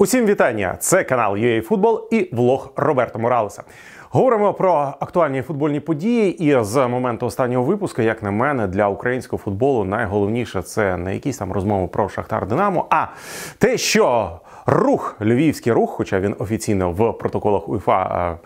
Усім 0.00 0.26
вітання! 0.26 0.76
Це 0.80 1.04
канал 1.04 1.34
UA 1.34 1.68
Football 1.68 2.00
і 2.10 2.34
влог 2.34 2.72
Роберто 2.76 3.18
Моралеса. 3.18 3.62
Говоримо 4.10 4.54
про 4.54 4.94
актуальні 5.00 5.42
футбольні 5.42 5.80
події. 5.80 6.44
І 6.44 6.64
з 6.64 6.88
моменту 6.88 7.26
останнього 7.26 7.64
випуску, 7.64 8.02
як 8.02 8.22
на 8.22 8.30
мене, 8.30 8.66
для 8.66 8.88
українського 8.88 9.42
футболу 9.42 9.84
найголовніше 9.84 10.62
це 10.62 10.96
не 10.96 11.14
якісь 11.14 11.38
там 11.38 11.52
розмови 11.52 11.88
про 11.88 12.08
Шахтар 12.08 12.46
Динамо, 12.46 12.86
а 12.90 13.06
те, 13.58 13.78
що 13.78 14.30
рух, 14.66 15.16
львівський 15.20 15.72
рух, 15.72 15.90
хоча 15.90 16.20
він 16.20 16.34
офіційно 16.38 16.92
в 16.92 17.12
протоколах 17.12 17.68
УЄФА 17.68 18.38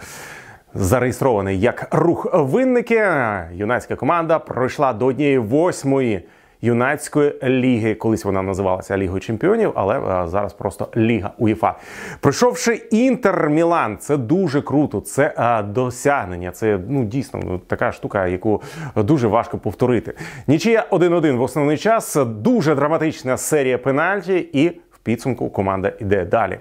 зареєстрований 0.75 1.61
як 1.61 1.89
рух 1.91 2.27
винники, 2.33 3.09
юнацька 3.53 3.97
команда 3.97 4.39
пройшла 4.39 4.93
до 4.93 5.07
однієї 5.07 5.39
восьмої 5.39 6.29
юнацької 6.63 7.35
ліги. 7.43 7.95
Колись 7.95 8.25
вона 8.25 8.43
називалася 8.43 8.99
Лігою 8.99 9.21
Чемпіонів, 9.21 9.73
але 9.75 9.99
е, 9.99 10.29
зараз 10.29 10.53
просто 10.53 10.89
Ліга 10.97 11.31
УЄФА. 11.39 11.75
Пройшовши 12.21 12.75
інтер 12.75 13.51
Мілан, 13.51 13.99
це 13.99 14.17
дуже 14.17 14.63
круто. 14.63 15.01
Це 15.01 15.35
е, 15.39 15.63
досягнення. 15.63 16.51
Це 16.51 16.79
ну 16.89 17.05
дійсно 17.05 17.41
ну, 17.45 17.59
така 17.59 17.93
штука, 17.93 18.27
яку 18.27 18.63
дуже 18.97 19.29
важко 19.29 19.59
повторити. 19.59 20.15
Нічия 20.47 20.85
1-1 20.91 21.37
в 21.37 21.43
основний 21.43 21.79
час. 21.79 22.17
Дуже 22.27 22.75
драматична 22.75 23.37
серія 23.37 23.79
пенальті, 23.79 24.49
і 24.53 24.69
в 24.69 24.99
підсумку 25.03 25.51
команда 25.51 25.93
йде 26.01 26.25
далі. 26.25 26.59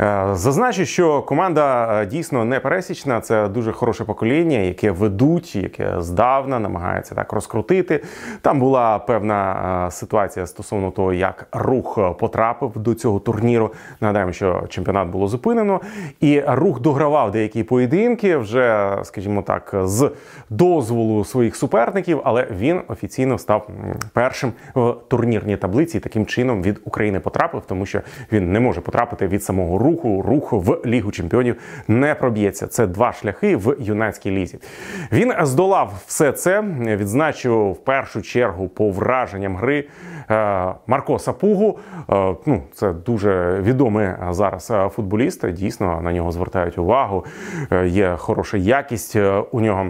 Е, 0.00 0.28
зазначу, 0.32 0.84
що 0.84 1.22
команда 1.22 1.88
е, 2.02 2.06
дійсно 2.06 2.44
не 2.44 2.60
пересічна. 2.60 3.20
Це 3.20 3.48
дуже 3.48 3.72
хороше 3.72 4.04
покоління, 4.04 4.58
яке 4.58 4.90
ведуть, 4.90 5.56
яке 5.56 6.00
здавна 6.00 6.58
намагається 6.58 7.14
так 7.14 7.32
розкрутити. 7.32 8.04
Там 8.40 8.60
була 8.60 8.98
певна 8.98 9.86
е, 9.86 9.90
ситуація 9.90 10.46
стосовно 10.46 10.90
того, 10.90 11.12
як 11.12 11.46
рух 11.52 12.16
потрапив 12.18 12.72
до 12.74 12.94
цього 12.94 13.20
турніру. 13.20 13.72
Нагадаємо, 14.00 14.32
що 14.32 14.64
чемпіонат 14.68 15.08
було 15.08 15.28
зупинено, 15.28 15.80
і 16.20 16.42
рух 16.46 16.80
догравав 16.80 17.30
деякі 17.30 17.62
поєдинки 17.62 18.36
вже, 18.36 18.96
скажімо 19.02 19.42
так, 19.42 19.74
з 19.84 20.10
дозволу 20.50 21.24
своїх 21.24 21.56
суперників, 21.56 22.20
але 22.24 22.46
він 22.58 22.80
офіційно 22.88 23.38
став 23.38 23.68
першим 24.12 24.52
в 24.74 24.94
турнірній 25.08 25.56
таблиці. 25.56 25.96
і 25.96 26.00
Таким 26.00 26.26
чином 26.26 26.62
від 26.62 26.80
України 26.84 27.20
потрапив, 27.20 27.62
тому 27.66 27.86
що 27.86 28.00
він 28.32 28.52
не 28.52 28.60
може 28.60 28.80
потрапити 28.80 29.26
від 29.26 29.44
самого 29.44 29.78
руху 29.78 29.85
рух 30.22 30.52
в 30.52 30.78
Лігу 30.86 31.10
Чемпіонів 31.10 31.56
не 31.88 32.14
проб'ється. 32.14 32.66
Це 32.66 32.86
два 32.86 33.12
шляхи 33.12 33.56
в 33.56 33.76
юнацькій 33.80 34.30
лізі. 34.30 34.58
Він 35.12 35.32
здолав 35.42 35.92
все 36.06 36.32
це. 36.32 36.60
Відзначив 36.80 37.72
в 37.72 37.76
першу 37.76 38.22
чергу 38.22 38.68
по 38.68 38.90
враженням 38.90 39.56
гри 39.56 39.84
е, 40.30 40.74
Марко 40.86 41.18
Сапугу. 41.18 41.78
Е, 42.10 42.34
ну, 42.46 42.62
це 42.74 42.92
дуже 42.92 43.60
відомий 43.62 44.08
зараз 44.30 44.72
футболіст. 44.94 45.50
Дійсно 45.50 46.00
на 46.00 46.12
нього 46.12 46.32
звертають 46.32 46.78
увагу. 46.78 47.24
Е, 47.72 47.88
є 47.88 48.16
хороша 48.16 48.56
якість 48.56 49.16
у 49.50 49.60
нього. 49.60 49.86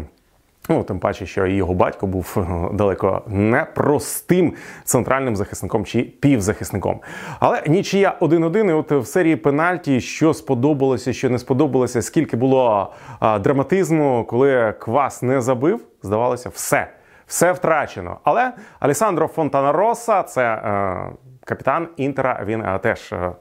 Ну, 0.69 0.83
тим 0.83 0.99
паче, 0.99 1.27
що 1.27 1.47
його 1.47 1.75
батько 1.75 2.07
був 2.07 2.35
е, 2.37 2.75
далеко 2.75 3.23
не 3.27 3.65
простим 3.65 4.55
центральним 4.85 5.37
захисником 5.37 5.85
чи 5.85 6.03
півзахисником. 6.03 7.01
Але 7.41 7.63
нічия 7.67 8.15
1-1, 8.21 8.71
і 8.71 8.73
от 8.73 8.93
в 8.93 9.07
серії 9.07 9.37
пенальті, 9.37 10.01
що 10.01 10.35
сподобалося, 10.35 11.13
що 11.13 11.31
не 11.31 11.39
сподобалося, 11.39 12.03
скільки 12.03 12.37
було 12.37 12.93
а, 13.21 13.39
драматизму, 13.39 14.25
коли 14.29 14.75
квас 14.79 15.23
не 15.23 15.41
забив, 15.41 15.81
здавалося, 16.03 16.49
все. 16.49 16.89
Все 17.27 17.53
втрачено. 17.53 18.17
Але 18.25 18.53
Алісандро 18.81 19.29
Фонтанароса, 19.29 20.23
це 20.23 20.43
е, 20.43 21.11
капітан 21.45 21.89
Інтера, 21.97 22.43
він 22.47 22.63
е, 22.63 22.79
теж 22.83 23.13
е, 23.13 23.33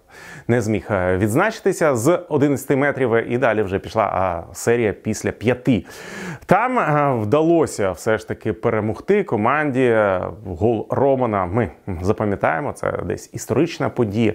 не 0.48 0.62
зміг 0.62 0.88
е, 0.92 1.18
відзначитися 1.18 1.96
з 1.96 2.20
11 2.30 2.78
метрів. 2.78 3.32
І 3.32 3.38
далі 3.38 3.64
вже 3.64 3.80
пішла 3.80 4.44
серія 4.54 4.94
після 4.94 5.32
п'яти. 5.32 5.86
Там 6.46 7.22
вдалося 7.22 7.92
все 7.92 8.18
ж 8.18 8.28
таки 8.28 8.54
перемогти 8.54 9.24
команді. 9.24 9.98
Гол 10.46 10.88
Романа. 10.90 11.46
Ми 11.46 11.70
запам'ятаємо, 12.02 12.74
це 12.74 12.92
десь 13.06 13.30
історична 13.34 13.90
подія. 13.90 14.34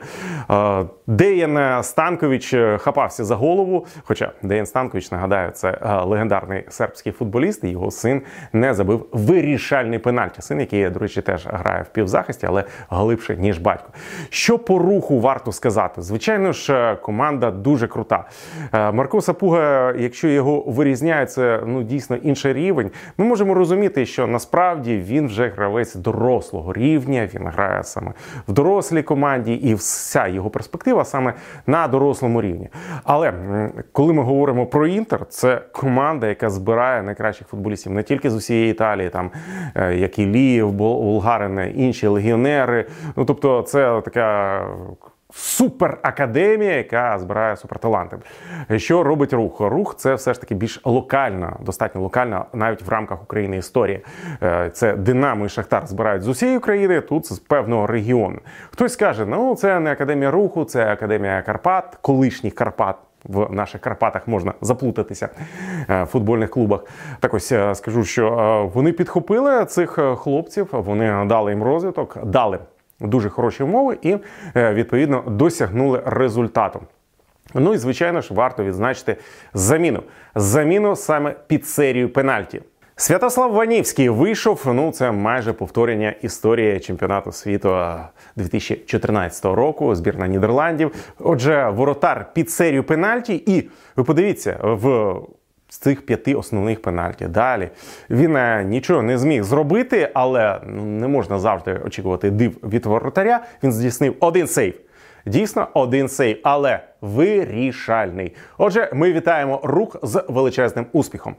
Деян 1.06 1.82
Станкович 1.82 2.54
хапався 2.78 3.24
за 3.24 3.34
голову. 3.34 3.86
Хоча 4.04 4.32
Деян 4.42 4.66
Станкович, 4.66 5.10
нагадаю, 5.10 5.50
це 5.50 5.78
легендарний 6.04 6.64
сербський 6.68 7.12
футболіст. 7.12 7.64
і 7.64 7.68
Його 7.68 7.91
син 7.91 8.22
не 8.52 8.74
забив 8.74 9.06
вирішальний 9.12 9.98
пенальті. 9.98 10.42
Син, 10.42 10.60
який, 10.60 10.91
до 10.91 10.98
речі, 10.98 11.22
теж 11.22 11.47
грає 11.47 11.82
в 11.82 11.88
півзахисті, 11.88 12.47
але 12.47 12.64
глибше 12.91 13.36
ніж 13.36 13.58
батько. 13.58 13.88
Що 14.28 14.58
по 14.58 14.78
руху 14.78 15.20
варто 15.20 15.52
сказати? 15.52 15.69
Звичайно 16.03 16.53
ж, 16.53 16.97
команда 17.03 17.50
дуже 17.50 17.86
крута. 17.86 18.25
Е, 18.72 18.92
Марко 18.92 19.20
Сапуга, 19.20 19.94
якщо 19.98 20.28
його 20.28 20.60
вирізняє, 20.66 21.26
це 21.26 21.62
ну 21.66 21.82
дійсно 21.82 22.16
інший 22.16 22.53
рівень. 22.53 22.91
Ми 23.19 23.25
можемо 23.25 23.54
розуміти, 23.54 24.06
що 24.06 24.26
насправді 24.26 24.97
він 24.97 25.26
вже 25.26 25.48
гравець 25.48 25.94
дорослого 25.94 26.72
рівня. 26.72 27.28
Він 27.34 27.47
грає 27.47 27.84
саме 27.84 28.12
в 28.48 28.53
дорослій 28.53 29.03
команді, 29.03 29.53
і 29.54 29.75
вся 29.75 30.26
його 30.26 30.50
перспектива 30.50 31.04
саме 31.04 31.34
на 31.66 31.88
дорослому 31.88 32.42
рівні. 32.42 32.69
Але 33.04 33.32
коли 33.92 34.12
ми 34.12 34.22
говоримо 34.22 34.66
про 34.66 34.86
інтер, 34.86 35.26
це 35.28 35.62
команда, 35.72 36.26
яка 36.26 36.50
збирає 36.50 37.03
найкращих 37.03 37.48
футболістів 37.48 37.92
не 37.92 38.03
тільки 38.03 38.30
з 38.30 38.34
усієї 38.34 38.70
Італії, 38.70 39.09
там 39.09 39.30
е, 39.75 39.94
як 39.94 40.19
і 40.19 40.26
Ліїв, 40.26 40.72
Булгарин, 40.72 41.72
інші 41.76 42.06
легіонери. 42.06 42.86
Ну. 43.16 43.25
Тобто 43.25 43.62
це 43.62 44.00
така 44.04 44.66
суперакадемія, 45.32 46.76
яка 46.76 47.18
збирає 47.18 47.56
суперталанти. 47.56 48.16
Що 48.76 49.02
робить 49.02 49.32
рух? 49.32 49.60
Рух 49.60 49.94
це 49.96 50.14
все 50.14 50.34
ж 50.34 50.41
таки 50.41 50.54
більш 50.54 50.80
локальна, 50.84 51.56
достатньо 51.60 52.00
локальна, 52.00 52.44
навіть 52.52 52.82
в 52.82 52.88
рамках 52.88 53.22
України 53.22 53.56
історія. 53.56 54.00
Е, 54.42 54.70
це 54.72 54.96
Динамо 54.96 55.46
і 55.46 55.48
Шахтар 55.48 55.86
збирають 55.86 56.22
з 56.22 56.28
усієї 56.28 56.58
України, 56.58 57.00
тут 57.00 57.26
з 57.26 57.38
певного 57.38 57.86
регіону. 57.86 58.38
Хтось 58.70 58.92
скаже, 58.92 59.26
ну 59.26 59.54
це 59.54 59.80
не 59.80 59.92
академія 59.92 60.30
руху, 60.30 60.64
це 60.64 60.92
академія 60.92 61.42
Карпат, 61.42 61.98
колишніх 62.00 62.54
Карпат. 62.54 62.97
В 63.24 63.52
наших 63.52 63.80
Карпатах 63.80 64.28
можна 64.28 64.54
заплутатися 64.60 65.28
е, 65.91 66.02
в 66.02 66.06
футбольних 66.06 66.50
клубах. 66.50 66.84
Так 67.20 67.34
ось 67.34 67.52
е, 67.52 67.74
скажу, 67.74 68.04
що 68.04 68.70
вони 68.74 68.92
підхопили 68.92 69.64
цих 69.64 69.98
хлопців, 70.16 70.68
вони 70.72 71.24
дали 71.26 71.52
їм 71.52 71.62
розвиток, 71.62 72.18
дали 72.24 72.58
дуже 73.00 73.28
хороші 73.28 73.62
умови 73.62 73.98
і 74.02 74.16
е, 74.56 74.74
відповідно 74.74 75.24
досягнули 75.26 76.02
результату. 76.06 76.80
Ну 77.54 77.74
і 77.74 77.78
звичайно 77.78 78.20
ж 78.20 78.34
варто 78.34 78.64
відзначити 78.64 79.16
заміну. 79.54 80.02
Заміну 80.34 80.96
саме 80.96 81.34
під 81.46 81.66
серію 81.66 82.12
пенальті. 82.12 82.62
Святослав 82.96 83.52
Ванівський 83.52 84.08
вийшов. 84.08 84.62
Ну 84.66 84.92
це 84.92 85.12
майже 85.12 85.52
повторення 85.52 86.14
історії 86.22 86.80
чемпіонату 86.80 87.32
світу 87.32 87.78
2014 88.36 89.44
року. 89.44 89.94
Збірна 89.94 90.28
Нідерландів. 90.28 90.94
Отже, 91.18 91.70
воротар 91.74 92.32
під 92.34 92.50
серію 92.50 92.84
пенальті, 92.84 93.42
і 93.46 93.68
ви 93.96 94.04
подивіться 94.04 94.58
в 94.62 95.14
з 95.70 95.78
цих 95.78 96.06
п'яти 96.06 96.34
основних 96.34 96.82
пенальті. 96.82 97.26
Далі 97.26 97.70
він 98.10 98.36
е, 98.36 98.64
нічого 98.64 99.03
не 99.03 99.19
зміг 99.19 99.42
зробити, 99.42 100.10
але 100.14 100.60
ну, 100.66 100.84
не 100.84 101.08
можна 101.08 101.38
завжди 101.38 101.81
очікувати 101.86 102.31
див 102.31 102.56
від 102.62 102.86
воротаря. 102.86 103.41
Він 103.62 103.72
здійснив 103.72 104.16
один 104.20 104.47
сейв. 104.47 104.75
Дійсно, 105.26 105.69
один 105.75 106.09
сейв, 106.09 106.38
але 106.42 106.80
вирішальний. 107.00 108.34
Отже, 108.59 108.91
ми 108.94 109.12
вітаємо 109.12 109.60
рух 109.62 109.97
з 110.03 110.25
величезним 110.28 110.86
успіхом. 110.92 111.34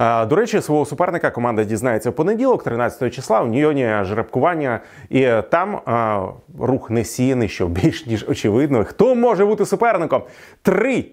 Е, 0.00 0.26
до 0.26 0.36
речі, 0.36 0.60
свого 0.60 0.84
суперника 0.84 1.30
команда 1.30 1.64
дізнається 1.64 2.10
в 2.10 2.12
понеділок, 2.12 2.64
13 2.64 3.14
числа, 3.14 3.40
в 3.40 3.48
Ньйоні 3.48 3.90
жеребкування, 4.02 4.80
і 5.10 5.28
там 5.50 5.76
е, 5.76 6.18
рух 6.60 6.90
не 6.90 7.04
сіяний, 7.04 7.48
що 7.48 7.68
більш 7.68 8.06
ніж 8.06 8.24
очевидно. 8.28 8.84
Хто 8.84 9.14
може 9.14 9.44
бути 9.44 9.66
суперником? 9.66 10.22
Три 10.62 11.04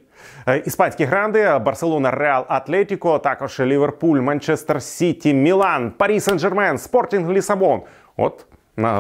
іспанські 0.66 1.06
гранди 1.06 1.60
Барселона, 1.66 2.12
Реал, 2.12 2.46
Атлетіко, 2.48 3.20
також 3.20 3.60
Ліверпуль, 3.60 4.20
Манчестер 4.20 4.82
Сіті, 4.82 5.34
Мілан, 5.34 5.92
Парі 5.92 6.20
Сен-Жермен, 6.20 6.78
Спортінг 6.78 7.32
Лісабон. 7.32 7.82
От 8.18 8.46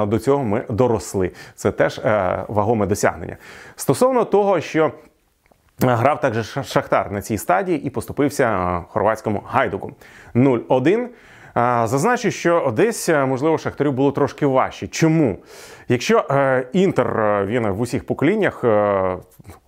до 0.08 0.20
цього 0.20 0.44
ми 0.44 0.66
доросли. 0.70 1.32
Це 1.56 1.72
теж 1.72 2.00
е, 2.00 2.44
вагоме 2.48 2.86
досягнення. 2.86 3.38
Стосовно 3.76 4.26
того, 4.26 4.62
що 4.62 4.92
грав 5.82 6.22
також 6.22 6.58
Шахтар 6.64 7.12
на 7.12 7.22
цій 7.22 7.38
стадії 7.38 7.84
і 7.84 7.90
поступився 7.90 8.44
е, 8.44 8.84
хорватському 8.90 9.44
гайдуку 9.48 9.92
0-1. 10.36 11.08
Зазначу, 11.88 12.32
що 12.32 12.74
десь, 12.76 13.10
можливо, 13.10 13.58
Шахтарю 13.58 13.92
було 13.92 14.12
трошки 14.12 14.46
важче. 14.46 14.88
Чому? 14.88 15.38
Якщо 15.88 16.26
Інтер 16.74 17.44
він 17.48 17.70
в 17.70 17.82
усіх 17.82 18.06
поколіннях 18.06 18.64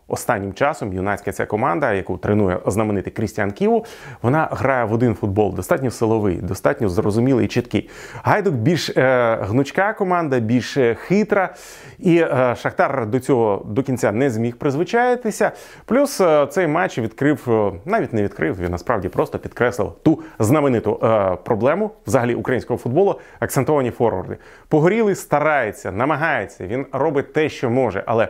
останнім 0.07 0.53
часом 0.53 0.93
юнацька 0.93 1.31
ця 1.31 1.45
команда, 1.45 1.93
яку 1.93 2.17
тренує 2.17 2.59
знаменитий 2.65 3.13
Крістіан 3.13 3.51
Ківу, 3.51 3.85
вона 4.21 4.49
грає 4.51 4.85
в 4.85 4.93
один 4.93 5.15
футбол, 5.15 5.55
достатньо 5.55 5.91
силовий, 5.91 6.35
достатньо 6.35 6.89
зрозумілий 6.89 7.45
і 7.45 7.47
чіткий. 7.47 7.89
Гайдук 8.23 8.53
більш 8.53 8.89
е, 8.89 9.37
гнучка 9.41 9.93
команда, 9.93 10.39
більш 10.39 10.77
е, 10.77 10.95
хитра. 10.95 11.53
І 11.99 12.17
е, 12.17 12.55
Шахтар 12.57 13.07
до 13.07 13.19
цього 13.19 13.65
до 13.65 13.83
кінця 13.83 14.11
не 14.11 14.29
зміг 14.29 14.55
призвичаїтися. 14.55 15.51
Плюс 15.85 16.21
е, 16.21 16.47
цей 16.49 16.67
матч 16.67 16.97
відкрив, 16.99 17.43
е, 17.47 17.71
навіть 17.85 18.13
не 18.13 18.23
відкрив, 18.23 18.59
він 18.59 18.71
насправді 18.71 19.09
просто 19.09 19.39
підкреслив 19.39 19.93
ту 20.03 20.21
знамениту 20.39 20.99
е, 21.03 21.35
проблему 21.43 21.91
взагалі 22.07 22.35
українського 22.35 22.77
футболу. 22.77 23.19
Акцентовані 23.39 23.91
форварди. 23.91 24.37
Погорілий 24.67 25.15
старається, 25.15 25.91
намагається. 25.91 26.67
Він 26.67 26.85
робить 26.91 27.33
те, 27.33 27.49
що 27.49 27.69
може, 27.69 28.03
але. 28.05 28.27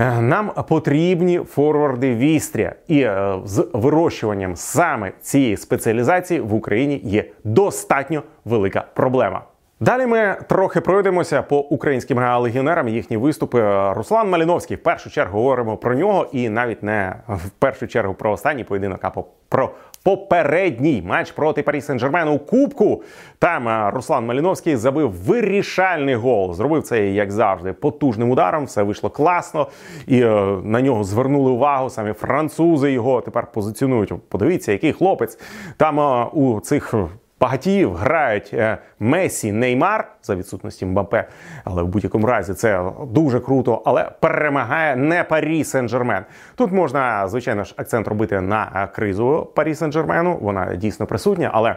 Е, 0.00 0.20
нам 0.20 0.52
потрібні 0.68 1.38
форварди 1.38 2.14
вістря, 2.14 2.74
і 2.88 3.00
е, 3.00 3.34
з 3.44 3.68
вирощуванням 3.72 4.56
саме 4.56 5.12
цієї 5.22 5.56
спеціалізації 5.56 6.40
в 6.40 6.54
Україні 6.54 7.00
є 7.04 7.24
достатньо 7.44 8.22
велика 8.44 8.84
проблема. 8.94 9.42
Далі 9.82 10.06
ми 10.06 10.36
трохи 10.48 10.80
пройдемося 10.80 11.42
по 11.42 11.58
українським 11.58 12.18
легіонерам. 12.18 12.88
Їхні 12.88 13.16
виступи. 13.16 13.92
Руслан 13.92 14.30
Маліновський 14.30 14.76
в 14.76 14.82
першу 14.82 15.10
чергу 15.10 15.38
говоримо 15.38 15.76
про 15.76 15.94
нього, 15.94 16.26
і 16.32 16.48
навіть 16.48 16.82
не 16.82 17.16
в 17.28 17.50
першу 17.50 17.86
чергу 17.86 18.14
про 18.14 18.32
останній 18.32 18.64
поєдинок, 18.64 19.00
а 19.02 19.10
про 19.48 19.70
попередній 20.02 21.02
матч 21.06 21.32
проти 21.32 21.62
Парі 21.62 21.80
Сен-Жермен 21.80 22.28
у 22.28 22.38
Кубку. 22.38 23.02
Там 23.38 23.68
е, 23.68 23.90
Руслан 23.90 24.26
Маліновський 24.26 24.76
забив 24.76 25.12
вирішальний 25.12 26.14
гол. 26.14 26.54
Зробив 26.54 26.82
це, 26.82 27.06
як 27.06 27.32
завжди, 27.32 27.72
потужним 27.72 28.30
ударом. 28.30 28.64
Все 28.64 28.82
вийшло 28.82 29.10
класно, 29.10 29.66
і 30.06 30.20
е, 30.20 30.30
на 30.64 30.80
нього 30.80 31.04
звернули 31.04 31.50
увагу. 31.50 31.90
Самі 31.90 32.12
французи 32.12 32.92
його 32.92 33.20
тепер 33.20 33.46
позиціонують. 33.52 34.12
Подивіться, 34.28 34.72
який 34.72 34.92
хлопець 34.92 35.38
там 35.76 36.00
е, 36.00 36.24
у 36.24 36.60
цих 36.60 36.94
багатіїв 37.40 37.94
грають 37.94 38.50
е, 38.52 38.78
Месі, 39.00 39.52
Неймар 39.52 40.08
за 40.22 40.34
відсутності 40.34 40.86
Мбапе, 40.86 41.28
але 41.64 41.82
в 41.82 41.86
будь-якому 41.86 42.26
разі 42.26 42.54
це 42.54 42.84
дуже 43.06 43.40
круто. 43.40 43.82
Але 43.84 44.10
перемагає 44.20 44.96
не 44.96 45.24
Парі 45.24 45.62
Сен-Жермен. 45.62 46.22
Тут 46.54 46.72
можна 46.72 47.28
звичайно 47.28 47.64
ж 47.64 47.74
акцент 47.76 48.08
робити 48.08 48.40
на 48.40 48.72
е, 48.74 48.88
кризу 48.94 49.48
Парі 49.54 49.72
Сен-Жермену. 49.72 50.38
Вона 50.40 50.74
дійсно 50.74 51.06
присутня, 51.06 51.50
але. 51.52 51.76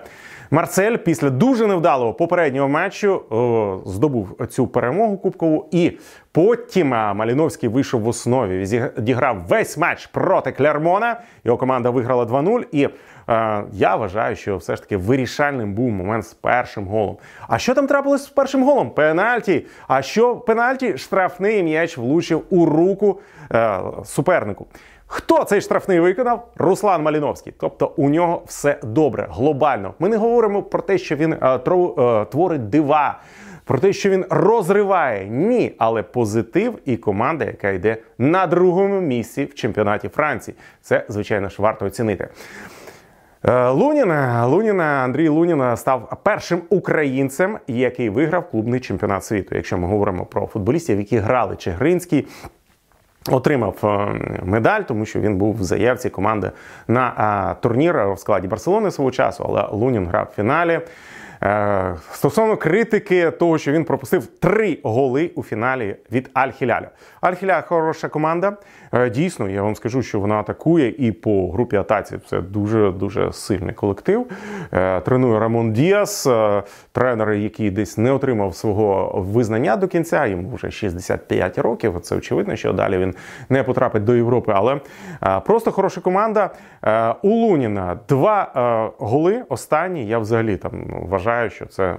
Марсель 0.51 0.97
після 0.97 1.29
дуже 1.29 1.67
невдалого 1.67 2.13
попереднього 2.13 2.69
матчу 2.69 3.21
о, 3.29 3.79
здобув 3.85 4.47
цю 4.49 4.67
перемогу 4.67 5.17
кубкову, 5.17 5.67
і 5.71 5.97
потім 6.31 6.87
Маліновський 6.89 7.69
вийшов 7.69 8.01
в 8.01 8.07
основі. 8.07 8.65
Зіграв 8.97 9.37
весь 9.47 9.77
матч 9.77 10.07
проти 10.07 10.51
Клермона. 10.51 11.21
Його 11.43 11.57
команда 11.57 11.89
виграла 11.89 12.23
2-0. 12.23 12.63
І 12.71 12.83
е, 12.83 12.89
я 13.71 13.95
вважаю, 13.95 14.35
що 14.35 14.57
все 14.57 14.75
ж 14.75 14.81
таки 14.81 14.97
вирішальним 14.97 15.73
був 15.73 15.89
момент 15.89 16.27
з 16.27 16.33
першим 16.33 16.87
голом. 16.87 17.17
А 17.47 17.57
що 17.57 17.73
там 17.73 17.87
трапилось 17.87 18.23
з 18.23 18.29
першим 18.29 18.63
голом? 18.63 18.89
Пенальті. 18.89 19.65
А 19.87 20.01
що 20.01 20.35
пенальті? 20.35 20.97
Штрафний 20.97 21.63
м'яч 21.63 21.97
влучив 21.97 22.43
у 22.49 22.65
руку 22.65 23.19
е, 23.51 23.79
супернику. 24.05 24.67
Хто 25.07 25.43
цей 25.43 25.61
штрафний 25.61 25.99
виконав? 25.99 26.47
Руслан 26.57 27.01
Маліновський. 27.01 27.53
Тобто 27.59 27.93
у 27.97 28.09
нього 28.09 28.43
все 28.45 28.79
добре, 28.83 29.27
глобально. 29.31 29.93
Ми 29.99 30.09
не 30.09 30.17
говоримо 30.17 30.63
про 30.63 30.81
те, 30.81 30.97
що 30.97 31.15
він 31.15 31.33
е, 31.33 31.57
тров, 31.57 31.99
е, 31.99 32.25
творить 32.25 32.69
дива, 32.69 33.19
про 33.65 33.79
те, 33.79 33.93
що 33.93 34.09
він 34.09 34.25
розриває. 34.29 35.25
Ні, 35.25 35.75
але 35.77 36.03
позитив 36.03 36.79
і 36.85 36.97
команда, 36.97 37.45
яка 37.45 37.69
йде 37.69 37.97
на 38.17 38.47
другому 38.47 39.01
місці 39.01 39.45
в 39.45 39.55
чемпіонаті 39.55 40.09
Франції. 40.09 40.57
Це, 40.81 41.05
звичайно 41.09 41.49
ж, 41.49 41.61
варто 41.61 41.85
оцінити. 41.85 42.27
Е, 43.47 43.69
Луніна 43.69 44.45
Луніна 44.45 44.83
Андрій 44.83 45.27
Луніна 45.27 45.77
став 45.77 46.17
першим 46.23 46.61
українцем, 46.69 47.59
який 47.67 48.09
виграв 48.09 48.49
клубний 48.49 48.79
чемпіонат 48.79 49.25
світу. 49.25 49.55
Якщо 49.55 49.77
ми 49.77 49.87
говоримо 49.87 50.25
про 50.25 50.47
футболістів, 50.47 50.97
які 50.97 51.17
грали 51.17 51.55
Чигринський, 51.55 52.27
Отримав 53.31 53.75
е, 53.83 53.87
медаль, 54.43 54.81
тому 54.81 55.05
що 55.05 55.19
він 55.19 55.37
був 55.37 55.57
в 55.57 55.63
заявці 55.63 56.09
команди 56.09 56.51
на 56.87 57.55
турнір 57.61 58.13
в 58.13 58.19
складі 58.19 58.47
Барселони 58.47 58.91
свого 58.91 59.11
часу, 59.11 59.45
але 59.49 59.67
Лунін 59.71 60.07
грав 60.07 60.27
в 60.31 60.35
фіналі. 60.35 60.79
Е, 61.43 61.95
стосовно 62.11 62.57
критики 62.57 63.31
того, 63.31 63.57
що 63.57 63.71
він 63.71 63.85
пропустив 63.85 64.25
три 64.27 64.77
голи 64.83 65.31
у 65.35 65.43
фіналі 65.43 65.95
від 66.11 66.29
Аль-Хіляля. 66.33 66.87
Аль-Хіля 67.21 67.61
хороша 67.61 68.09
команда. 68.09 68.57
Е, 68.93 69.09
дійсно, 69.09 69.49
я 69.49 69.63
вам 69.63 69.75
скажу, 69.75 70.01
що 70.01 70.19
вона 70.19 70.35
атакує 70.35 70.95
і 70.97 71.11
по 71.11 71.51
групі 71.51 71.75
атаці. 71.75 72.17
Це 72.29 72.41
дуже 72.41 72.91
дуже 72.91 73.33
сильний 73.33 73.73
колектив. 73.73 74.25
Е, 74.73 74.99
тренує 75.01 75.39
Рамон 75.39 75.73
Діас, 75.73 76.27
тренер, 76.91 77.31
який 77.31 77.71
десь 77.71 77.97
не 77.97 78.11
отримав 78.11 78.55
свого 78.55 79.11
визнання 79.21 79.75
до 79.75 79.87
кінця. 79.87 80.25
Йому 80.25 80.55
вже 80.55 80.71
65 80.71 81.57
років. 81.57 81.99
Це 82.01 82.15
очевидно, 82.15 82.55
що 82.55 82.73
далі 82.73 82.97
він 82.97 83.15
не 83.49 83.63
потрапить 83.63 84.03
до 84.03 84.15
Європи. 84.15 84.53
Але 84.55 84.79
просто 85.45 85.71
хороша 85.71 86.01
команда. 86.01 86.49
У 87.21 87.29
Луніна 87.29 87.99
два 88.09 88.51
голи. 88.97 89.43
Останні 89.49 90.07
я 90.07 90.19
взагалі 90.19 90.57
там 90.57 90.71
вважаю 91.09 91.32
вважаю, 91.33 91.49
що 91.49 91.65
це 91.65 91.97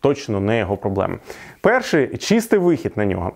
точно 0.00 0.40
не 0.40 0.58
його 0.58 0.76
проблема. 0.76 1.18
Перший 1.62 2.16
чистий 2.16 2.58
вихід 2.58 2.92
на 2.96 3.04
нього. 3.04 3.32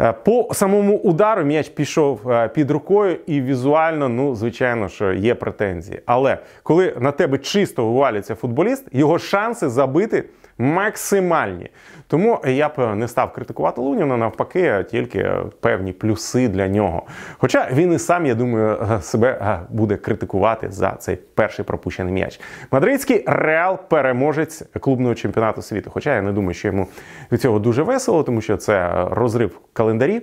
Е, 0.00 0.12
по 0.12 0.48
самому 0.52 0.96
удару 0.96 1.44
м'яч 1.44 1.68
пішов 1.68 2.30
е, 2.30 2.48
під 2.48 2.70
рукою, 2.70 3.16
і 3.26 3.40
візуально, 3.40 4.08
ну, 4.08 4.34
звичайно, 4.34 4.88
що 4.88 5.12
є 5.12 5.34
претензії. 5.34 6.00
Але 6.06 6.38
коли 6.62 6.94
на 7.00 7.12
тебе 7.12 7.38
чисто 7.38 7.86
вивалюється 7.86 8.34
футболіст, 8.34 8.84
його 8.92 9.18
шанси 9.18 9.68
забити 9.68 10.24
максимальні. 10.58 11.70
Тому 12.06 12.40
я 12.46 12.68
б 12.68 12.94
не 12.94 13.08
став 13.08 13.32
критикувати 13.32 13.80
Луніна, 13.80 14.16
навпаки, 14.16 14.84
тільки 14.90 15.30
певні 15.60 15.92
плюси 15.92 16.48
для 16.48 16.68
нього. 16.68 17.02
Хоча 17.38 17.68
він 17.72 17.92
і 17.92 17.98
сам, 17.98 18.26
я 18.26 18.34
думаю, 18.34 18.78
себе 19.00 19.60
буде 19.68 19.96
критикувати 19.96 20.70
за 20.70 20.90
цей 20.90 21.16
перший 21.16 21.64
пропущений 21.64 22.12
м'яч. 22.12 22.40
Мадридський 22.70 23.24
реал 23.26 23.78
переможець 23.88 24.62
клубного 24.80 25.14
чемпіонату 25.14 25.62
світу. 25.62 25.90
Хоча 25.94 26.14
я 26.14 26.22
не 26.22 26.32
думаю, 26.32 26.54
що 26.54 26.68
йому 26.68 26.86
від 27.32 27.40
цього 27.40 27.58
дуже 27.58 27.67
весело, 27.76 28.22
тому 28.22 28.40
що 28.40 28.56
це 28.56 29.06
розрив 29.10 29.60
календарі. 29.72 30.22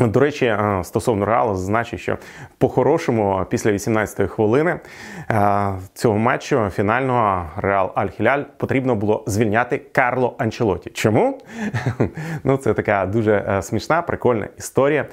До 0.00 0.20
речі, 0.20 0.46
е, 0.46 0.80
стосовно 0.84 1.26
реалу, 1.26 1.54
зазначу, 1.54 1.98
що 1.98 2.18
по-хорошому, 2.58 3.46
після 3.50 3.70
18-ї 3.70 4.26
хвилини 4.26 4.80
е, 5.30 5.72
цього 5.94 6.18
матчу 6.18 6.70
фінального 6.70 7.46
Реал 7.56 7.92
Аль-Хіляль 7.96 8.44
потрібно 8.56 8.94
було 8.94 9.24
звільняти 9.26 9.78
Карло 9.92 10.34
Анчелоті. 10.38 10.90
Чому? 10.90 11.38
Ну, 12.44 12.56
це 12.56 12.74
така 12.74 13.06
дуже 13.06 13.44
е, 13.48 13.62
смішна, 13.62 14.02
прикольна 14.02 14.48
історія. 14.58 15.06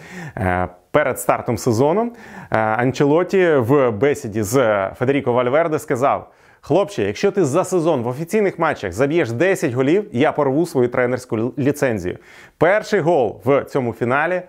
Перед 0.91 1.19
стартом 1.19 1.57
сезону 1.57 2.11
Анчелоті 2.49 3.55
в 3.55 3.91
бесіді 3.91 4.43
з 4.43 4.89
Федеріко 4.99 5.33
Вальверде 5.33 5.79
сказав. 5.79 6.31
Хлопче, 6.65 7.03
якщо 7.03 7.31
ти 7.31 7.45
за 7.45 7.63
сезон 7.63 8.03
в 8.03 8.07
офіційних 8.07 8.59
матчах 8.59 8.91
заб'єш 8.93 9.31
10 9.31 9.73
голів, 9.73 10.05
я 10.11 10.31
порву 10.31 10.65
свою 10.65 10.87
тренерську 10.87 11.53
ліцензію. 11.57 12.17
Перший 12.57 12.99
гол 12.99 13.41
в 13.45 13.63
цьому 13.63 13.93
фіналі. 13.93 14.41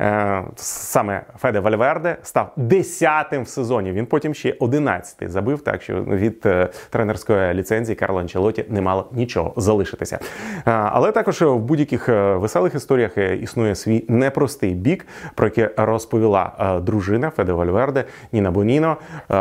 Е, 0.00 0.42
саме 0.56 1.22
Феде 1.38 1.60
Вальверде 1.60 2.16
став 2.22 2.52
десятим 2.56 3.42
в 3.42 3.48
сезоні. 3.48 3.92
Він 3.92 4.06
потім 4.06 4.34
ще 4.34 4.56
одинадцятий 4.60 5.28
забив, 5.28 5.60
так 5.60 5.82
що 5.82 6.04
від 6.04 6.42
е, 6.46 6.68
тренерської 6.90 7.54
ліцензії 7.54 7.96
Карло 7.96 8.20
Анчелоті 8.20 8.64
не 8.68 8.80
мало 8.80 9.08
нічого 9.12 9.52
залишитися. 9.56 10.18
Е, 10.56 10.60
але 10.64 11.12
також 11.12 11.42
в 11.42 11.56
будь-яких 11.56 12.08
веселих 12.08 12.74
історіях 12.74 13.18
існує 13.42 13.74
свій 13.74 14.04
непростий 14.08 14.74
бік, 14.74 15.06
про 15.34 15.46
який 15.46 15.68
розповіла 15.76 16.80
дружина 16.82 17.30
Феде 17.30 17.52
Вальверде 17.52 18.04
Ніна 18.32 18.50
Боніно. 18.50 18.96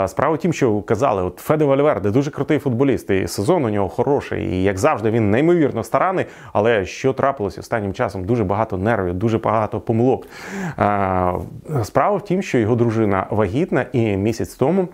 Справа 0.07 0.37
тім, 0.37 0.53
що 0.53 0.81
казали, 0.81 1.23
от 1.23 1.37
Феде 1.37 1.65
Вальверде 1.65 2.11
дуже 2.11 2.31
крутий 2.31 2.59
футболіст, 2.59 3.09
і 3.09 3.27
сезон 3.27 3.65
у 3.65 3.69
нього 3.69 3.89
хороший. 3.89 4.45
І 4.45 4.63
як 4.63 4.77
завжди, 4.77 5.11
він 5.11 5.31
неймовірно 5.31 5.83
стараний. 5.83 6.25
Але 6.53 6.85
що 6.85 7.13
трапилось 7.13 7.57
останнім 7.57 7.93
часом? 7.93 8.23
Дуже 8.23 8.43
багато 8.43 8.77
нервів, 8.77 9.13
дуже 9.13 9.37
багато 9.37 9.79
помилок. 9.79 10.25
Справа 11.83 12.17
в 12.17 12.25
тім, 12.25 12.41
що 12.41 12.57
його 12.57 12.75
дружина 12.75 13.27
вагітна, 13.29 13.85
і 13.91 14.17
місяць 14.17 14.55
тому 14.55 14.87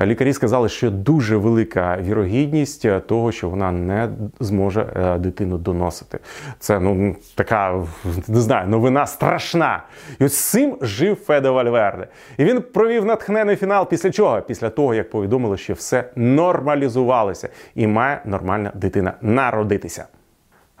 лікарі 0.00 0.32
сказали, 0.32 0.68
що 0.68 0.90
дуже 0.90 1.36
велика 1.36 1.98
вірогідність 2.00 2.86
того, 3.06 3.32
що 3.32 3.48
вона 3.48 3.72
не 3.72 4.08
зможе 4.40 4.86
е, 4.96 5.18
дитину 5.18 5.58
доносити. 5.58 6.18
Це 6.58 6.80
ну 6.80 7.16
така 7.34 7.84
не 8.28 8.40
знаю, 8.40 8.68
новина 8.68 9.06
страшна. 9.06 9.82
І 10.18 10.24
ось 10.24 10.36
цим 10.38 10.78
жив 10.80 11.16
Федо 11.16 11.52
Вальверде. 11.52 12.06
І 12.36 12.44
він 12.44 12.62
провів 12.62 13.04
натхнений 13.04 13.56
фінал. 13.56 13.88
Після 13.88 14.10
чого? 14.10 14.40
Після 14.40 14.70
того, 14.70 14.94
як 14.94 15.10
повідомили, 15.10 15.56
що 15.56 15.74
все 15.74 16.04
нормалізувалося 16.16 17.48
і 17.74 17.86
має 17.86 18.20
нормальна 18.24 18.72
дитина 18.74 19.12
народитися. 19.22 20.06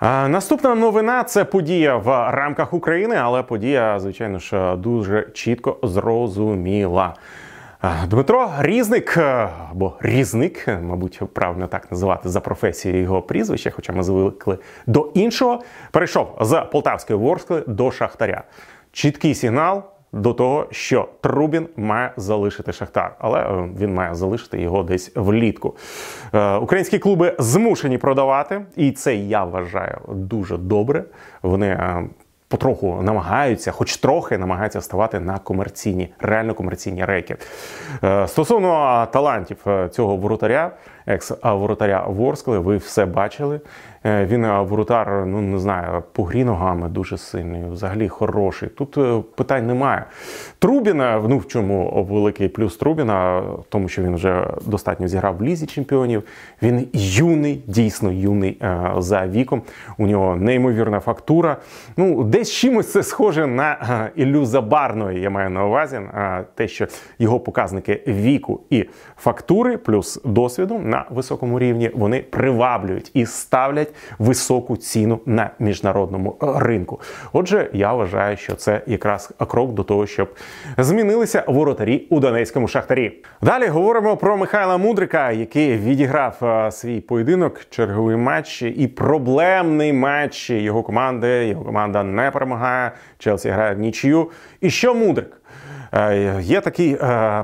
Наступна 0.00 0.74
новина 0.74 1.24
це 1.24 1.44
подія 1.44 1.96
в 1.96 2.30
рамках 2.30 2.72
України, 2.72 3.16
але 3.16 3.42
подія, 3.42 3.98
звичайно 4.00 4.38
ж, 4.38 4.76
дуже 4.76 5.30
чітко 5.34 5.76
зрозуміла. 5.82 7.14
Дмитро 8.06 8.50
Різник, 8.58 9.18
або 9.70 9.96
Різник, 10.00 10.68
мабуть, 10.82 11.20
правильно 11.32 11.66
так 11.66 11.90
називати 11.90 12.28
за 12.28 12.40
професією 12.40 13.02
його 13.02 13.22
прізвища, 13.22 13.70
хоча 13.70 13.92
ми 13.92 14.02
звикли 14.02 14.58
до 14.86 15.10
іншого, 15.14 15.62
перейшов 15.90 16.38
з 16.40 16.62
Полтавської 16.72 17.18
Ворскли 17.18 17.64
до 17.66 17.90
Шахтаря. 17.90 18.42
Чіткий 18.92 19.34
сигнал 19.34 19.82
до 20.12 20.32
того, 20.32 20.66
що 20.70 21.08
Трубін 21.20 21.68
має 21.76 22.12
залишити 22.16 22.72
Шахтар, 22.72 23.14
але 23.18 23.40
е, 23.40 23.68
він 23.80 23.94
має 23.94 24.14
залишити 24.14 24.60
його 24.60 24.82
десь 24.82 25.12
влітку. 25.14 25.76
Е, 26.32 26.56
українські 26.56 26.98
клуби 26.98 27.36
змушені 27.38 27.98
продавати, 27.98 28.60
і 28.76 28.92
це 28.92 29.16
я 29.16 29.44
вважаю 29.44 29.98
дуже 30.08 30.56
добре. 30.56 31.04
Вони 31.42 31.66
е, 31.66 32.04
потроху 32.48 33.02
намагаються, 33.02 33.72
хоч 33.72 33.96
трохи 33.96 34.38
намагаються 34.38 34.80
ставати 34.80 35.20
на 35.20 35.38
комерційні, 35.38 36.08
реально 36.18 36.54
комерційні 36.54 37.04
рейки. 37.04 37.36
Стосовно 38.26 39.06
талантів 39.12 39.56
цього 39.90 40.16
воротаря, 40.16 40.70
екс-воротаря 41.08 42.06
Ворскли, 42.06 42.58
ви 42.58 42.76
все 42.76 43.06
бачили. 43.06 43.60
Е, 44.04 44.26
він 44.26 44.44
е, 44.44 44.60
воротар, 44.60 45.26
ну 45.26 45.40
не 45.40 45.58
знаю, 45.58 46.02
по 46.12 46.24
грі 46.24 46.44
ногами 46.44 46.88
дуже 46.88 47.18
сильний, 47.18 47.64
взагалі 47.70 48.08
хороший. 48.08 48.68
Тут 48.68 48.98
е, 48.98 49.22
питань 49.36 49.66
немає. 49.66 50.04
Трубіна, 50.58 51.22
ну 51.28 51.38
в 51.38 51.46
чому 51.46 52.06
великий 52.10 52.48
плюс 52.48 52.76
Трубіна, 52.76 53.38
в 53.38 53.64
тому 53.68 53.88
що 53.88 54.02
він 54.02 54.14
вже 54.14 54.46
достатньо 54.66 55.08
зіграв 55.08 55.36
в 55.36 55.42
лізі 55.42 55.66
чемпіонів. 55.66 56.22
Він 56.62 56.88
юний, 56.92 57.62
дійсно 57.66 58.12
юний 58.12 58.62
за 58.98 59.26
віком. 59.26 59.62
У 59.98 60.06
нього 60.06 60.36
неймовірна 60.36 61.00
фактура. 61.00 61.56
Ну, 61.96 62.24
десь 62.24 62.52
чимось 62.52 62.92
це 62.92 63.02
схоже 63.02 63.46
на 63.46 64.10
Іллю 64.16 64.44
Забарної, 64.44 65.20
я 65.20 65.30
маю 65.30 65.50
на 65.50 65.64
увазі. 65.64 66.00
Те, 66.54 66.68
що 66.68 66.86
його 67.18 67.40
показники 67.40 68.02
віку 68.06 68.60
і 68.70 68.84
фактури, 69.16 69.76
плюс 69.76 70.20
досвіду 70.24 70.78
на 70.98 71.16
високому 71.16 71.58
рівні, 71.58 71.90
вони 71.94 72.20
приваблюють 72.30 73.10
і 73.14 73.26
ставлять 73.26 73.94
високу 74.18 74.76
ціну 74.76 75.20
на 75.26 75.50
міжнародному 75.58 76.36
е, 76.42 76.46
ринку. 76.56 77.00
Отже, 77.32 77.70
я 77.72 77.92
вважаю, 77.92 78.36
що 78.36 78.54
це 78.54 78.80
якраз 78.86 79.32
крок 79.48 79.72
до 79.72 79.82
того, 79.82 80.06
щоб 80.06 80.34
змінилися 80.78 81.44
воротарі 81.46 82.06
у 82.10 82.20
Донецькому 82.20 82.68
шахтарі. 82.68 83.12
Далі 83.42 83.66
говоримо 83.66 84.16
про 84.16 84.36
Михайла 84.36 84.76
Мудрика, 84.76 85.30
який 85.30 85.76
відіграв 85.76 86.38
е, 86.42 86.70
свій 86.70 87.00
поєдинок, 87.00 87.60
черговий 87.70 88.16
матч 88.16 88.62
і 88.62 88.88
проблемний 88.88 89.92
матч 89.92 90.50
його 90.50 90.82
команди. 90.82 91.46
Його 91.46 91.64
команда 91.64 92.02
не 92.02 92.30
перемагає. 92.30 92.92
Челсі 93.18 93.50
грає 93.50 93.74
в 93.74 93.78
нічию. 93.78 94.30
І 94.60 94.70
що 94.70 94.94
Мудрик? 94.94 95.40
Е, 95.92 96.40
є 96.40 96.60
такий 96.60 96.96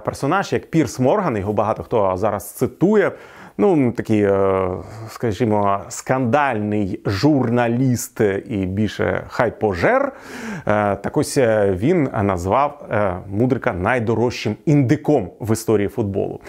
персонаж, 0.04 0.52
як 0.52 0.70
Пірс 0.70 0.98
Морган. 1.00 1.36
Його 1.36 1.52
багато 1.52 1.82
хто 1.82 2.16
зараз 2.16 2.52
цитує 2.52 3.12
ну 3.58 3.92
такий, 3.92 4.22
е, 4.22 4.68
скажімо, 5.08 5.80
скандальний 5.88 7.00
журналіст 7.06 8.20
і 8.46 8.66
більше 8.66 9.24
хайпожер. 9.28 10.12
Е, 10.66 10.96
так 10.96 11.16
ось 11.16 11.38
е, 11.38 11.74
він 11.78 12.08
назвав 12.22 12.88
Мудрика 13.28 13.72
найдорожчим 13.72 14.56
індиком 14.66 15.30
в 15.40 15.52
історії 15.52 15.88
футболу. 15.88 16.40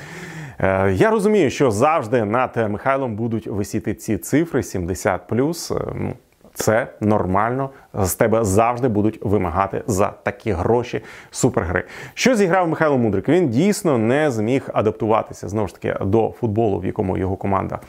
Я 0.91 1.09
розумію, 1.11 1.49
що 1.49 1.71
завжди 1.71 2.25
над 2.25 2.69
Михайлом 2.69 3.15
будуть 3.15 3.47
висіти 3.47 3.93
ці 3.93 4.17
цифри 4.17 4.61
70+. 4.61 6.13
Це 6.55 6.87
нормально. 7.01 7.69
З 7.93 8.15
тебе 8.15 8.43
завжди 8.43 8.87
будуть 8.87 9.19
вимагати 9.23 9.83
за 9.87 10.13
такі 10.23 10.51
гроші 10.51 11.03
супергри. 11.31 11.83
Що 12.13 12.35
зіграв 12.35 12.67
Михайло 12.67 12.97
Мудрик? 12.97 13.29
Він 13.29 13.49
дійсно 13.49 13.97
не 13.97 14.31
зміг 14.31 14.69
адаптуватися 14.73 15.49
знову 15.49 15.67
ж 15.67 15.73
таки 15.75 16.05
до 16.05 16.33
футболу, 16.39 16.79
в 16.79 16.85
якому 16.85 17.17
його 17.17 17.35
команда 17.35 17.79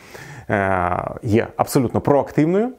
е, 0.51 0.99
є 1.23 1.47
абсолютно 1.57 2.01
проактивною. 2.01 2.73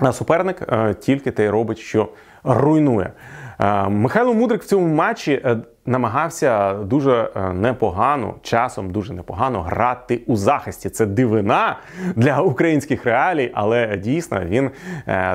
А 0.00 0.12
суперник 0.12 0.62
е, 0.72 0.94
тільки 0.94 1.30
те 1.30 1.44
й 1.44 1.48
робить, 1.48 1.78
що 1.78 2.08
руйнує. 2.44 3.12
Е, 3.60 3.88
Михайло 3.88 4.34
Мудрик 4.34 4.62
в 4.62 4.66
цьому 4.66 4.94
матчі 4.94 5.32
е, 5.44 5.56
намагався 5.86 6.74
дуже 6.74 7.30
е, 7.36 7.52
непогано, 7.52 8.34
часом 8.42 8.90
дуже 8.90 9.12
непогано 9.12 9.62
грати 9.62 10.22
у 10.26 10.36
захисті. 10.36 10.90
Це 10.90 11.06
дивина 11.06 11.76
для 12.16 12.40
українських 12.40 13.04
реалій, 13.04 13.50
але 13.54 13.96
дійсно 13.96 14.44
він 14.44 14.70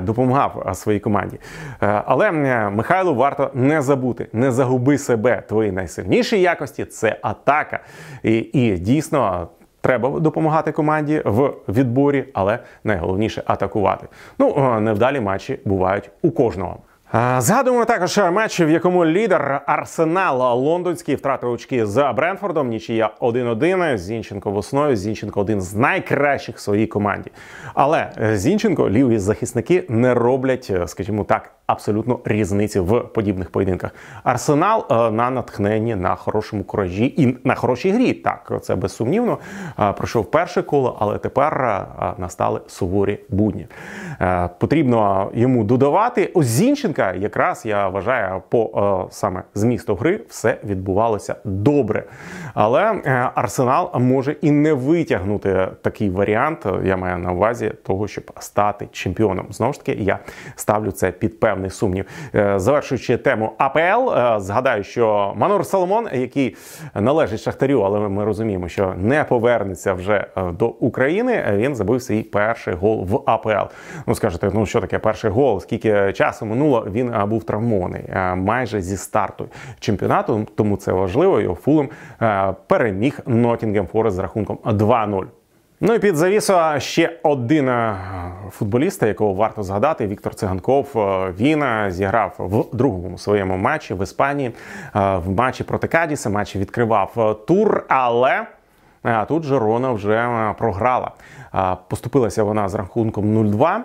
допомагав 0.01 0.70
своїй 0.74 1.00
команді. 1.00 1.39
Але 1.80 2.32
Михайлу 2.70 3.15
варто 3.15 3.51
не 3.53 3.82
забути, 3.82 4.27
не 4.34 4.51
загуби 4.51 4.98
себе. 4.98 5.44
Твої 5.48 5.72
найсильніші 5.72 6.42
якості 6.42 6.86
це 6.86 7.20
атака. 7.22 7.80
І, 8.24 8.38
і 8.38 8.77
дійсно. 8.77 9.48
Треба 9.82 10.20
допомагати 10.20 10.72
команді 10.72 11.22
в 11.25 11.53
відборі, 11.68 12.25
але 12.34 12.60
найголовніше 12.84 13.44
атакувати. 13.46 14.08
Ну 14.39 14.80
невдалі 14.80 15.20
матчі 15.20 15.60
бувають 15.65 16.10
у 16.22 16.32
кожного. 16.32 16.77
Згадуємо 17.38 17.86
також 17.86 18.17
матч, 18.17 18.60
в 18.60 18.70
якому 18.70 19.05
лідер 19.05 19.62
Арсенал 19.65 20.63
Лондонський 20.63 21.15
втратив 21.15 21.51
очки 21.51 21.86
з 21.86 22.13
Бренфордом. 22.13 22.67
Нічия 22.70 23.10
1-1. 23.20 23.98
Зінченко 23.98 24.51
в 24.51 24.58
основі. 24.58 24.96
Зінченко 24.96 25.41
один 25.41 25.62
з 25.62 25.75
найкращих 25.75 26.58
в 26.58 26.60
своїй 26.60 26.88
команді. 26.88 27.32
Але 27.74 28.12
Зінченко, 28.34 28.89
ліві 28.89 29.20
захисники 29.20 29.86
не 29.89 30.13
роблять, 30.13 30.72
скажімо 30.86 31.24
так, 31.24 31.51
абсолютно 31.67 32.20
різниці 32.25 32.79
в 32.79 33.00
подібних 33.00 33.50
поєдинках. 33.50 33.91
Арсенал 34.24 34.86
е, 34.91 35.12
на 35.12 35.29
натхненні 35.29 35.96
на 35.96 36.15
хорошому 36.15 36.63
куражі 36.63 37.13
і 37.17 37.38
на 37.43 37.55
хорошій 37.55 37.91
грі. 37.91 38.13
Так, 38.13 38.51
це 38.62 38.75
безсумнівно. 38.75 39.38
Е, 39.79 39.93
пройшов 39.93 40.32
перше 40.32 40.62
коло, 40.62 40.98
але 41.00 41.17
тепер 41.17 41.53
е, 41.63 41.86
настали 42.17 42.62
суворі 42.67 43.20
будні. 43.29 43.67
Потрібно 44.60 45.32
йому 45.34 45.63
додавати. 45.63 46.32
У 46.34 46.43
Зінченка, 46.43 47.13
якраз 47.13 47.65
я 47.65 47.88
вважаю, 47.88 48.41
по 48.50 49.08
саме 49.12 49.43
змісту 49.53 49.96
гри 49.96 50.20
все 50.29 50.58
відбувалося 50.63 51.36
добре. 51.43 52.03
Але 52.53 52.82
Арсенал 53.36 53.91
може 54.00 54.32
і 54.41 54.51
не 54.51 54.74
витягнути 54.74 55.67
такий 55.82 56.10
варіант. 56.10 56.65
Я 56.84 56.98
маю 56.98 57.17
на 57.17 57.32
увазі 57.32 57.72
того, 57.84 58.08
щоб 58.08 58.32
стати 58.39 58.88
чемпіоном. 58.91 59.48
Знову 59.50 59.74
ж 59.74 59.79
таки, 59.79 60.03
я 60.03 60.20
ставлю 60.55 60.91
це 60.91 61.12
під 61.12 61.39
певний 61.39 61.53
певний 61.54 61.70
сумнів. 61.70 62.06
Е, 62.36 62.60
завершуючи 62.60 63.18
тему 63.18 63.52
АПЛ, 63.58 64.10
е, 64.10 64.40
згадаю, 64.40 64.84
що 64.84 65.34
Манур 65.36 65.66
Соломон, 65.66 66.08
який 66.14 66.56
належить 66.96 67.42
Шахтарю, 67.42 67.82
але 67.82 68.00
ми 68.00 68.26
розуміємо, 68.26 68.68
що 68.68 68.94
не 68.98 69.24
повернеться 69.24 69.94
вже 69.94 70.28
е, 70.38 70.52
до 70.52 70.68
України. 70.68 71.44
Він 71.54 71.76
забив 71.76 72.02
свій 72.02 72.24
перший 72.24 72.74
гол 72.74 73.06
в 73.06 73.22
АПЛ. 73.26 73.74
Ну 74.08 74.16
скажете, 74.16 74.52
ну 74.54 74.66
що 74.66 74.82
таке 74.82 75.00
перший 75.00 75.32
гол? 75.32 75.60
Скільки 75.60 76.14
часу 76.14 76.46
минуло? 76.46 76.88
Він 76.92 77.14
був 77.28 77.44
травмований 77.44 78.04
майже 78.36 78.82
зі 78.82 78.98
старту 78.98 79.48
чемпіонату. 79.80 80.48
Тому 80.56 80.78
це 80.78 80.92
важливо. 80.92 81.42
Його 81.42 81.56
Фулгем 81.56 81.90
переміг 82.68 83.20
Нотінгем 83.26 83.88
Форест 83.88 84.16
з 84.16 84.20
рахунком 84.20 84.58
2-0. 84.66 85.24
Ну 85.86 85.94
і 85.94 86.00
під 86.00 86.16
завісу 86.16 86.54
ще 86.78 87.20
один 87.24 87.66
футболіста, 87.66 88.50
футболіст, 88.52 89.04
якого 89.04 89.34
варто 89.34 89.63
згадати, 89.63 90.08
Віктор 90.08 90.36
Циганков. 90.36 90.88
Е, 90.96 91.34
він 91.40 91.63
е, 91.63 91.88
зіграв 91.92 92.36
в 92.40 92.75
другому 92.75 93.18
своєму 93.18 93.58
матчі 93.58 93.94
в 93.94 94.04
Іспанії 94.04 94.52
в 94.94 95.30
матчі 95.30 95.63
проти 95.63 95.88
Кадіса. 95.88 96.30
Матчі 96.30 96.60
відкривав 96.60 97.38
тур, 97.48 97.86
але 97.88 98.46
тут 99.28 99.44
Жерона 99.44 99.92
вже 99.92 100.30
програла. 100.58 101.12
Поступилася 101.88 102.44
вона 102.44 102.70
з 102.70 102.75
рахунком 102.75 103.38
0-2. 103.38 103.78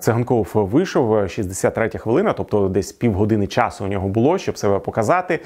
Циганков 0.00 0.50
вийшов 0.54 1.28
63 1.28 1.88
хвилина, 1.98 2.32
тобто 2.32 2.68
десь 2.68 2.92
півгодини 2.92 3.46
часу 3.46 3.84
у 3.84 3.88
нього 3.88 4.08
було, 4.08 4.38
щоб 4.38 4.58
себе 4.58 4.78
показати. 4.78 5.40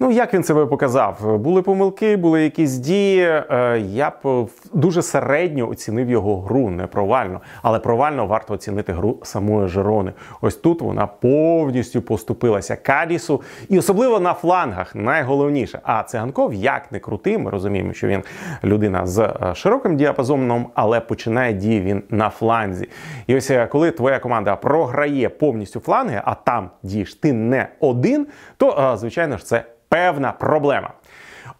Ну, 0.00 0.10
як 0.10 0.34
він 0.34 0.44
себе 0.44 0.66
показав? 0.66 1.38
Були 1.38 1.62
помилки, 1.62 2.16
були 2.16 2.42
якісь 2.42 2.72
дії. 2.72 3.22
Е, 3.22 3.82
я 3.88 4.12
б 4.24 4.48
дуже 4.72 5.02
середньо 5.02 5.68
оцінив 5.68 6.10
його 6.10 6.40
гру, 6.40 6.70
не 6.70 6.86
провально, 6.86 7.40
але 7.62 7.78
провально 7.78 8.26
варто 8.26 8.54
оцінити 8.54 8.92
гру 8.92 9.18
самої 9.22 9.68
Жерони. 9.68 10.12
Ось 10.40 10.56
тут 10.56 10.82
вона 10.82 11.06
повністю 11.06 12.02
поступилася 12.02 12.76
Кадісу, 12.76 13.42
і 13.68 13.78
особливо 13.78 14.20
на 14.20 14.34
флангах, 14.34 14.94
найголовніше. 14.94 15.80
А 15.82 16.02
циганков 16.02 16.54
як 16.54 16.92
не 16.92 16.98
крутий, 16.98 17.38
ми 17.38 17.50
розуміємо, 17.50 17.92
що 17.92 18.06
він 18.06 18.22
людина 18.64 19.06
з 19.06 19.18
е, 19.18 19.54
широким 19.54 19.96
діапазоном, 19.96 20.66
але 20.74 21.00
починає 21.00 21.52
дії 21.52 21.80
він 21.80 22.02
на 22.10 22.30
фланзі. 22.30 22.88
І 23.26 23.33
ось 23.36 23.50
е, 23.50 23.66
коли 23.66 23.90
твоя 23.90 24.18
команда 24.18 24.56
програє 24.56 25.28
повністю 25.28 25.80
фланги, 25.80 26.22
а 26.24 26.34
там 26.34 26.70
дієш 26.82 27.14
ти 27.14 27.32
не 27.32 27.68
один, 27.80 28.26
то 28.56 28.96
звичайно 28.96 29.36
ж 29.36 29.44
це 29.44 29.64
певна 29.88 30.32
проблема. 30.32 30.90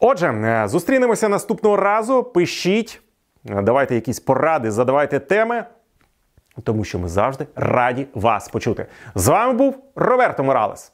Отже, 0.00 0.26
е, 0.26 0.68
зустрінемося 0.68 1.28
наступного 1.28 1.76
разу. 1.76 2.22
Пишіть, 2.22 3.02
давайте 3.44 3.94
якісь 3.94 4.20
поради, 4.20 4.70
задавайте 4.70 5.18
теми. 5.18 5.64
тому 6.62 6.84
що 6.84 6.98
ми 6.98 7.08
завжди 7.08 7.46
раді 7.56 8.06
вас 8.14 8.48
почути. 8.48 8.86
З 9.14 9.28
вами 9.28 9.52
був 9.52 9.78
Роберто 9.94 10.44
Моралес. 10.44 10.92